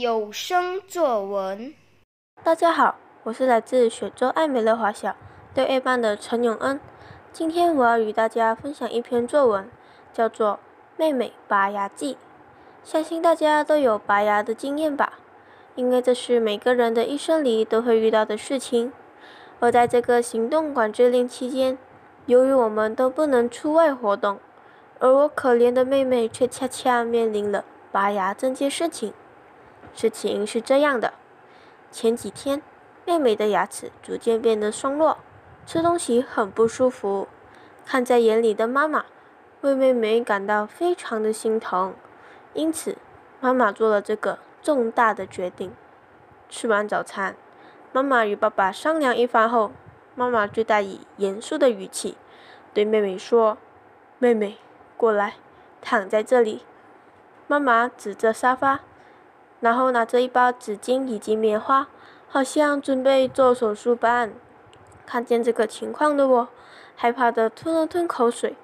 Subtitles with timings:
[0.00, 1.74] 有声作文。
[2.42, 5.14] 大家好，我是来自雪州爱美乐华小
[5.54, 6.80] 六 A 班的陈永恩。
[7.34, 9.70] 今天我要与大家分享一篇作文，
[10.10, 10.52] 叫做
[10.96, 12.14] 《妹妹拔牙记》。
[12.82, 15.18] 相信大家都有拔牙的经验吧？
[15.74, 18.94] 因为这是每个人的一生里都会遇到的事情。
[19.58, 21.76] 而在这个行动管制令期间，
[22.24, 24.40] 由于我们都不能出外活动，
[24.98, 29.12] 而我可怜的妹妹却恰恰面临了拔牙这件事情。
[29.94, 31.14] 事情是这样的：
[31.90, 32.62] 前几天，
[33.04, 35.18] 妹妹的牙齿逐渐变得松落，
[35.66, 37.28] 吃东西很不舒服。
[37.84, 39.04] 看在眼里的妈妈，
[39.62, 41.94] 为妹妹感到非常的心疼，
[42.54, 42.96] 因此，
[43.40, 45.72] 妈妈做了这个重大的决定。
[46.48, 47.36] 吃完早餐，
[47.92, 49.72] 妈妈与爸爸商量一番后，
[50.14, 52.16] 妈妈就带以严肃的语气
[52.72, 53.58] 对妹妹说
[54.18, 54.58] ：“妹妹。”
[54.96, 55.34] 过来，
[55.80, 56.62] 躺在这里。
[57.46, 58.80] 妈妈指着沙发，
[59.60, 61.86] 然后拿着一包纸巾以及棉花，
[62.28, 64.32] 好像准备做手术般。
[65.06, 66.48] 看见这个情况的我，
[66.96, 68.56] 害怕的吞了吞口水，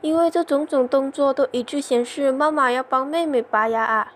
[0.00, 4.12] 因为这种种动作都一致显示妈妈要帮妹妹拔牙啊。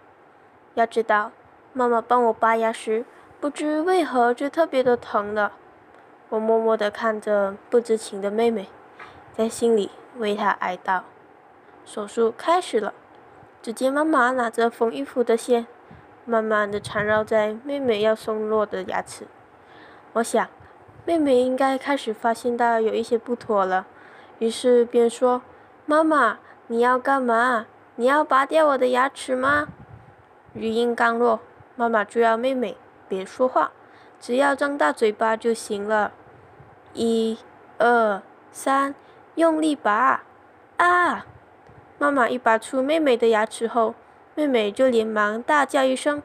[0.74, 1.32] 要知道，
[1.72, 3.04] 妈妈帮我拔牙时，
[3.40, 5.52] 不知为何就特别的疼了。
[6.30, 8.68] 我默默的看着不知情的妹妹，
[9.36, 11.02] 在心里为她哀悼。
[11.84, 12.92] 手术开始了，
[13.62, 15.66] 只见妈妈拿着缝衣服的线，
[16.26, 19.26] 慢慢的缠绕在妹妹要松落的牙齿。
[20.12, 20.46] 我想，
[21.04, 23.86] 妹妹应该开始发现到有一些不妥了，
[24.40, 25.40] 于是便说
[25.86, 27.66] ：“妈妈，你要干嘛？
[27.94, 29.68] 你要拔掉我的牙齿吗？”
[30.52, 31.40] 语音刚落，
[31.76, 32.76] 妈妈就要妹妹
[33.08, 33.72] 别说话，
[34.18, 36.12] 只要张大嘴巴就行了。
[36.92, 37.38] 一、
[37.78, 38.94] 二、三，
[39.34, 40.22] 用力拔！
[40.78, 41.26] 啊！
[41.98, 43.94] 妈妈一拔出妹妹的牙齿后，
[44.36, 46.22] 妹妹就连忙大叫一声。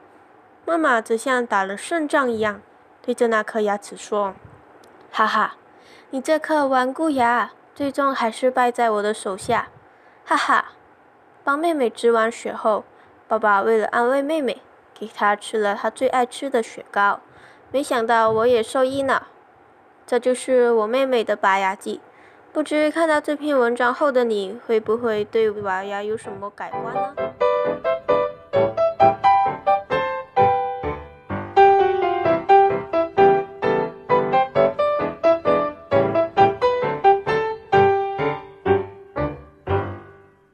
[0.66, 2.62] 妈妈则像打了胜仗一样，
[3.02, 4.36] 对着那颗牙齿说
[5.10, 5.56] ：“哈哈，
[6.10, 9.70] 你这颗顽固牙，最终还是败在我的手下。”
[10.26, 10.66] 哈哈。
[11.44, 12.84] 帮妹妹止完血后，
[13.28, 14.62] 爸爸为了安慰妹妹，
[14.94, 17.22] 给她吃了她最爱吃的雪糕。
[17.72, 19.24] 没想到我也受益呢。
[20.06, 22.02] 这就是我妹妹的拔牙记。
[22.52, 27.16] 不知看到这篇文章后的你会不会对拔牙有什么改观呢？